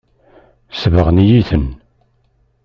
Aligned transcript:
Sebɣen-iyi-ten. 0.79 1.65